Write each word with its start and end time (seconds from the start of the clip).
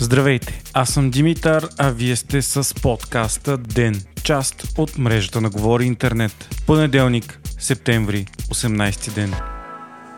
Здравейте, 0.00 0.62
аз 0.72 0.90
съм 0.90 1.10
Димитър, 1.10 1.68
а 1.78 1.90
вие 1.90 2.16
сте 2.16 2.42
с 2.42 2.74
подкаста 2.82 3.56
ДЕН, 3.56 4.02
част 4.22 4.66
от 4.78 4.98
мрежата 4.98 5.40
на 5.40 5.50
Говори 5.50 5.84
Интернет. 5.84 6.48
Понеделник, 6.66 7.40
септември, 7.58 8.26
18 8.50 9.14
ден. 9.14 9.57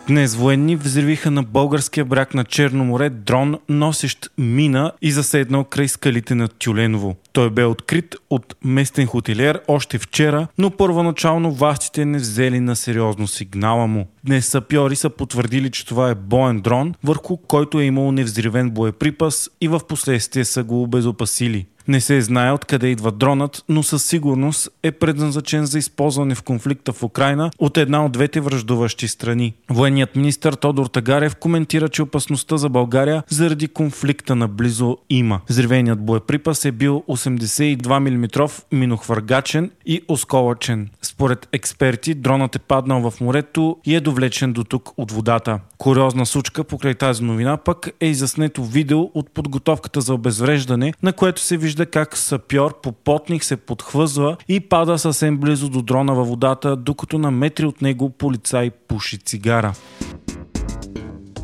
Днес 0.09 0.35
военни 0.35 0.77
взривиха 0.77 1.30
на 1.30 1.43
българския 1.43 2.05
бряг 2.05 2.35
на 2.35 2.45
Черно 2.45 2.85
море 2.85 3.11
дрон, 3.11 3.59
носещ 3.69 4.30
мина 4.39 4.93
и 5.03 5.12
заседнал 5.12 5.64
край 5.64 5.89
скалите 5.89 6.35
на 6.35 6.49
Тюленово. 6.49 7.17
Той 7.32 7.50
бе 7.50 7.64
открит 7.64 8.17
от 8.31 8.55
местен 8.64 9.07
хотелиер 9.07 9.61
още 9.68 9.99
вчера, 9.99 10.46
но 10.59 10.71
първоначално 10.71 11.53
властите 11.53 12.05
не 12.05 12.18
взели 12.18 12.61
на 12.61 12.77
сериозно 12.77 13.27
сигнала 13.27 13.86
му. 13.86 14.07
Днес 14.25 14.46
сапьори 14.46 14.96
са 14.96 15.11
потвърдили, 15.11 15.71
че 15.71 15.86
това 15.86 16.11
е 16.11 16.14
боен 16.14 16.61
дрон, 16.61 16.94
върху 17.05 17.36
който 17.36 17.80
е 17.80 17.85
имал 17.85 18.13
невзривен 18.13 18.71
боеприпас 18.71 19.50
и 19.61 19.69
в 19.69 19.80
последствие 19.89 20.44
са 20.44 20.64
го 20.64 20.82
обезопасили. 20.82 21.67
Не 21.90 22.00
се 22.00 22.21
знае 22.21 22.53
откъде 22.53 22.89
идва 22.89 23.12
дронът, 23.12 23.64
но 23.68 23.82
със 23.82 24.04
сигурност 24.04 24.68
е 24.82 24.93
предназначен 24.93 25.67
за 25.67 25.79
използване 25.79 26.35
в 26.35 26.43
конфликта 26.43 26.93
в 26.93 27.03
Украина 27.03 27.50
от 27.58 27.76
една 27.79 28.04
от 28.04 28.13
двете 28.13 28.40
връждуващи 28.40 29.08
страни. 29.08 29.54
Военният 29.71 30.16
министр 30.16 30.57
Тодор 30.57 30.86
Тагарев 30.86 31.36
коментира, 31.36 31.89
че 31.89 32.03
опасността 32.03 32.56
за 32.56 32.69
България 32.69 33.22
заради 33.28 33.69
конфликта 33.69 34.36
наблизо 34.36 34.97
има. 35.08 35.41
Взривеният 35.48 36.05
боеприпас 36.05 36.64
е 36.64 36.72
бил 36.72 37.05
82 37.08 37.98
мм 37.98 38.48
минохвъргачен 38.72 39.70
и 39.86 40.02
осколачен. 40.08 40.88
Според 41.02 41.48
експерти, 41.52 42.14
дронът 42.14 42.56
е 42.56 42.58
паднал 42.58 43.11
в 43.11 43.20
морето 43.20 43.77
и 43.84 43.94
е 43.94 44.00
довлечен 44.00 44.52
до 44.52 44.64
тук 44.64 44.91
от 44.97 45.12
водата. 45.12 45.61
Куриозна 45.78 46.27
сучка 46.27 46.64
покрай 46.64 46.94
тази 46.94 47.25
новина 47.25 47.56
пък 47.56 47.88
е 48.00 48.06
изяснето 48.06 48.64
видео 48.64 49.00
от 49.00 49.30
подготовката 49.30 50.00
за 50.00 50.14
обезвреждане, 50.14 50.92
на 51.02 51.12
което 51.12 51.41
се 51.41 51.56
вижда 51.56 51.80
как 51.86 52.17
сапьор 52.17 52.81
по 52.81 52.92
потник 52.92 53.45
се 53.45 53.56
подхвъзва 53.56 54.36
и 54.48 54.61
пада 54.61 54.98
съвсем 54.98 55.39
близо 55.39 55.69
до 55.69 55.83
дрона 55.83 56.14
във 56.14 56.28
водата, 56.28 56.77
докато 56.77 57.19
на 57.19 57.31
метри 57.31 57.67
от 57.67 57.83
него 57.83 58.11
полицай 58.11 58.70
пуши 58.70 59.19
цигара. 59.19 59.73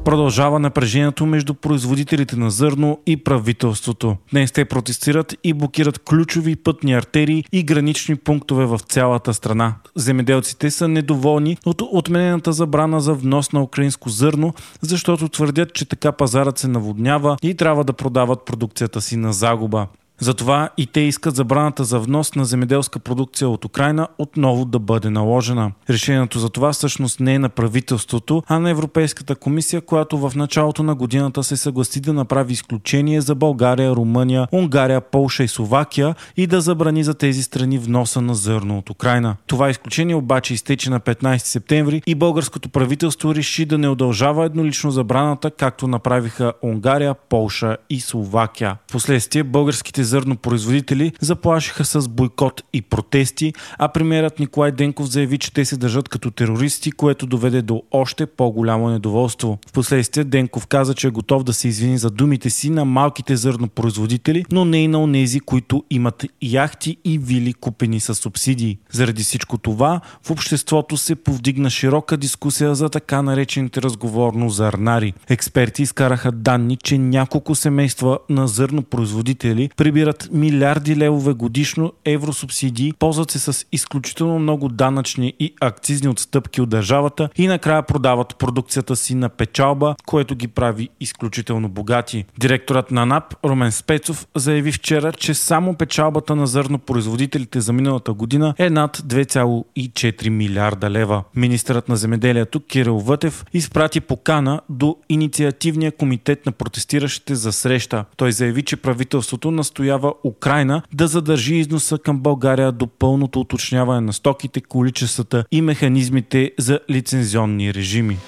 Продължава 0.06 0.58
напрежението 0.58 1.26
между 1.26 1.54
производителите 1.54 2.36
на 2.36 2.50
зърно 2.50 2.98
и 3.06 3.16
правителството. 3.16 4.16
Днес 4.30 4.52
те 4.52 4.64
протестират 4.64 5.34
и 5.44 5.52
блокират 5.52 5.98
ключови 5.98 6.56
пътни 6.56 6.94
артерии 6.94 7.44
и 7.52 7.62
гранични 7.62 8.16
пунктове 8.16 8.66
в 8.66 8.80
цялата 8.88 9.34
страна. 9.34 9.74
Земеделците 9.96 10.70
са 10.70 10.88
недоволни 10.88 11.56
от 11.66 11.82
отменената 11.92 12.52
забрана 12.52 13.00
за 13.00 13.14
внос 13.14 13.52
на 13.52 13.62
украинско 13.62 14.08
зърно, 14.08 14.54
защото 14.80 15.28
твърдят, 15.28 15.74
че 15.74 15.88
така 15.88 16.12
пазарът 16.12 16.58
се 16.58 16.68
наводнява 16.68 17.36
и 17.42 17.54
трябва 17.54 17.84
да 17.84 17.92
продават 17.92 18.44
продукцията 18.44 19.00
си 19.00 19.16
на 19.16 19.32
загуба. 19.32 19.86
Затова 20.20 20.68
и 20.76 20.86
те 20.86 21.00
искат 21.00 21.36
забраната 21.36 21.84
за 21.84 22.00
внос 22.00 22.34
на 22.34 22.44
земеделска 22.44 22.98
продукция 22.98 23.48
от 23.48 23.64
Украина 23.64 24.08
отново 24.18 24.64
да 24.64 24.78
бъде 24.78 25.10
наложена. 25.10 25.72
Решението 25.90 26.38
за 26.38 26.48
това 26.48 26.72
всъщност 26.72 27.20
не 27.20 27.34
е 27.34 27.38
на 27.38 27.48
правителството, 27.48 28.42
а 28.46 28.58
на 28.58 28.70
Европейската 28.70 29.34
комисия, 29.34 29.80
която 29.80 30.18
в 30.18 30.32
началото 30.36 30.82
на 30.82 30.94
годината 30.94 31.42
се 31.42 31.56
съгласи 31.56 32.00
да 32.00 32.12
направи 32.12 32.52
изключение 32.52 33.20
за 33.20 33.34
България, 33.34 33.90
Румъния, 33.90 34.48
Унгария, 34.52 35.00
Полша 35.00 35.44
и 35.44 35.48
Словакия 35.48 36.14
и 36.36 36.46
да 36.46 36.60
забрани 36.60 37.04
за 37.04 37.14
тези 37.14 37.42
страни 37.42 37.78
вноса 37.78 38.20
на 38.20 38.34
зърно 38.34 38.78
от 38.78 38.90
Украина. 38.90 39.36
Това 39.46 39.70
изключение 39.70 40.14
обаче 40.14 40.54
изтече 40.54 40.90
на 40.90 41.00
15 41.00 41.36
септември 41.36 42.02
и 42.06 42.14
българското 42.14 42.68
правителство 42.68 43.34
реши 43.34 43.64
да 43.64 43.78
не 43.78 43.88
удължава 43.88 44.44
еднолично 44.44 44.90
забраната, 44.90 45.50
както 45.50 45.88
направиха 45.88 46.52
Унгария, 46.62 47.14
Полша 47.14 47.76
и 47.90 48.00
Словакия. 48.00 48.76
Впоследствие 48.88 49.42
българските 49.42 50.05
зърнопроизводители 50.06 51.12
заплашиха 51.20 51.84
с 51.84 52.08
бойкот 52.08 52.62
и 52.72 52.82
протести, 52.82 53.52
а 53.78 53.88
премьерът 53.88 54.38
Николай 54.38 54.72
Денков 54.72 55.06
заяви, 55.06 55.38
че 55.38 55.52
те 55.52 55.64
се 55.64 55.76
държат 55.76 56.08
като 56.08 56.30
терористи, 56.30 56.92
което 56.92 57.26
доведе 57.26 57.62
до 57.62 57.82
още 57.90 58.26
по-голямо 58.26 58.88
недоволство. 58.88 59.58
Впоследствие 59.68 60.24
Денков 60.24 60.66
каза, 60.66 60.94
че 60.94 61.06
е 61.06 61.10
готов 61.10 61.44
да 61.44 61.52
се 61.52 61.68
извини 61.68 61.98
за 61.98 62.10
думите 62.10 62.50
си 62.50 62.70
на 62.70 62.84
малките 62.84 63.36
зърнопроизводители, 63.36 64.44
но 64.52 64.64
не 64.64 64.82
и 64.82 64.88
на 64.88 65.02
онези, 65.02 65.40
които 65.40 65.84
имат 65.90 66.24
яхти 66.42 66.96
и 67.04 67.18
вили 67.18 67.52
купени 67.52 68.00
с 68.00 68.14
субсидии. 68.14 68.78
Заради 68.90 69.22
всичко 69.22 69.58
това 69.58 70.00
в 70.22 70.30
обществото 70.30 70.96
се 70.96 71.14
повдигна 71.14 71.70
широка 71.70 72.16
дискусия 72.16 72.74
за 72.74 72.88
така 72.88 73.22
наречените 73.22 73.82
разговорно 73.82 74.48
зърнари. 74.48 75.12
Експерти 75.28 75.82
изкараха 75.82 76.32
данни, 76.32 76.76
че 76.76 76.98
няколко 76.98 77.54
семейства 77.54 78.18
на 78.28 78.48
зърнопроизводители 78.48 79.70
при 79.76 79.92
прибират 79.96 80.28
милиарди 80.32 80.96
левове 80.96 81.32
годишно 81.32 81.92
евросубсидии, 82.04 82.92
ползват 82.98 83.30
се 83.30 83.38
с 83.38 83.66
изключително 83.72 84.38
много 84.38 84.68
данъчни 84.68 85.34
и 85.40 85.54
акцизни 85.60 86.08
отстъпки 86.08 86.60
от 86.60 86.68
държавата 86.68 87.28
и 87.36 87.46
накрая 87.46 87.82
продават 87.82 88.36
продукцията 88.38 88.96
си 88.96 89.14
на 89.14 89.28
печалба, 89.28 89.94
което 90.06 90.34
ги 90.36 90.48
прави 90.48 90.88
изключително 91.00 91.68
богати. 91.68 92.24
Директорът 92.38 92.90
на 92.90 93.06
НАП 93.06 93.34
Румен 93.44 93.72
Спецов 93.72 94.26
заяви 94.34 94.72
вчера, 94.72 95.12
че 95.12 95.34
само 95.34 95.74
печалбата 95.74 96.36
на 96.36 96.46
зърнопроизводителите 96.46 97.60
за 97.60 97.72
миналата 97.72 98.12
година 98.12 98.54
е 98.58 98.70
над 98.70 98.96
2,4 98.96 100.28
милиарда 100.28 100.90
лева. 100.90 101.24
Министърът 101.36 101.88
на 101.88 101.96
земеделието 101.96 102.60
Кирил 102.60 102.98
Вътев 102.98 103.44
изпрати 103.52 104.00
покана 104.00 104.60
до 104.68 104.96
инициативния 105.08 105.92
комитет 105.92 106.46
на 106.46 106.52
протестиращите 106.52 107.34
за 107.34 107.52
среща. 107.52 108.04
Той 108.16 108.32
заяви, 108.32 108.62
че 108.62 108.76
правителството 108.76 109.50
настоя 109.50 109.85
настоява 109.86 110.14
Украина 110.24 110.82
да 110.94 111.08
задържи 111.08 111.54
износа 111.54 111.98
към 111.98 112.20
България 112.20 112.72
до 112.72 112.86
пълното 112.86 113.40
уточняване 113.40 114.00
на 114.00 114.12
стоките, 114.12 114.60
количествата 114.60 115.44
и 115.52 115.62
механизмите 115.62 116.52
за 116.58 116.80
лицензионни 116.90 117.74
режими 117.74 118.18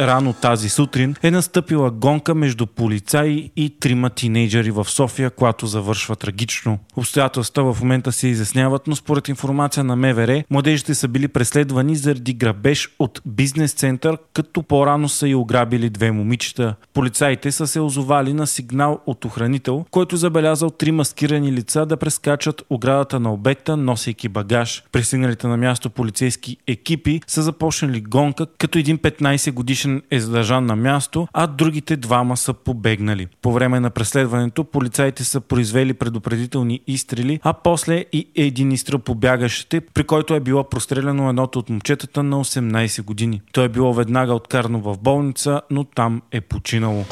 рано 0.00 0.32
тази 0.32 0.68
сутрин 0.68 1.16
е 1.22 1.30
настъпила 1.30 1.90
гонка 1.90 2.34
между 2.34 2.66
полицаи 2.66 3.50
и 3.56 3.70
трима 3.80 4.10
тинейджери 4.10 4.70
в 4.70 4.84
София, 4.84 5.30
която 5.30 5.66
завършва 5.66 6.16
трагично. 6.16 6.78
Обстоятелства 6.96 7.74
в 7.74 7.80
момента 7.80 8.12
се 8.12 8.28
изясняват, 8.28 8.86
но 8.86 8.96
според 8.96 9.28
информация 9.28 9.84
на 9.84 9.96
МВР, 9.96 10.44
младежите 10.50 10.94
са 10.94 11.08
били 11.08 11.28
преследвани 11.28 11.96
заради 11.96 12.32
грабеж 12.32 12.88
от 12.98 13.22
бизнес 13.26 13.72
център, 13.72 14.18
като 14.34 14.62
по-рано 14.62 15.08
са 15.08 15.28
и 15.28 15.34
ограбили 15.34 15.90
две 15.90 16.10
момичета. 16.10 16.74
Полицаите 16.94 17.52
са 17.52 17.66
се 17.66 17.80
озовали 17.80 18.32
на 18.32 18.46
сигнал 18.46 19.00
от 19.06 19.24
охранител, 19.24 19.84
който 19.90 20.16
забелязал 20.16 20.70
три 20.70 20.92
маскирани 20.92 21.52
лица 21.52 21.86
да 21.86 21.96
прескачат 21.96 22.62
оградата 22.70 23.20
на 23.20 23.32
обекта, 23.32 23.76
носейки 23.76 24.28
багаж. 24.28 24.82
Пресигналите 24.92 25.46
на 25.46 25.56
място 25.56 25.90
полицейски 25.90 26.56
екипи 26.66 27.20
са 27.26 27.42
започнали 27.42 28.00
гонка, 28.00 28.46
като 28.58 28.78
един 28.78 28.98
15 28.98 29.52
годишен 29.52 29.81
Мишин 29.82 30.02
е 30.10 30.20
задържан 30.20 30.66
на 30.66 30.76
място, 30.76 31.28
а 31.32 31.46
другите 31.46 31.96
двама 31.96 32.36
са 32.36 32.54
побегнали. 32.54 33.26
По 33.42 33.52
време 33.52 33.80
на 33.80 33.90
преследването 33.90 34.64
полицаите 34.64 35.24
са 35.24 35.40
произвели 35.40 35.94
предупредителни 35.94 36.80
изстрели, 36.86 37.40
а 37.42 37.52
после 37.52 38.04
и 38.12 38.28
един 38.36 38.72
изстрел 38.72 38.98
по 38.98 39.14
бягащите, 39.14 39.80
при 39.80 40.04
който 40.04 40.34
е 40.34 40.40
било 40.40 40.64
простреляно 40.64 41.28
едното 41.28 41.58
от 41.58 41.70
момчетата 41.70 42.22
на 42.22 42.44
18 42.44 43.02
години. 43.02 43.40
Той 43.52 43.64
е 43.64 43.68
било 43.68 43.94
веднага 43.94 44.34
откарано 44.34 44.80
в 44.80 44.98
болница, 44.98 45.60
но 45.70 45.84
там 45.84 46.22
е 46.32 46.40
починало. 46.40 47.04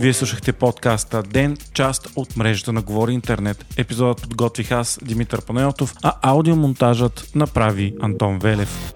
Вие 0.00 0.12
слушахте 0.12 0.52
подкаста 0.52 1.22
Ден, 1.22 1.56
част 1.74 2.08
от 2.16 2.36
мрежата 2.36 2.72
на 2.72 2.82
Говори 2.82 3.12
Интернет. 3.12 3.66
Епизодът 3.76 4.22
подготвих 4.22 4.72
аз, 4.72 4.98
Димитър 5.02 5.44
Панайотов, 5.44 5.94
а 6.02 6.12
аудиомонтажът 6.22 7.30
направи 7.34 7.94
Антон 8.00 8.38
Велев. 8.38 8.94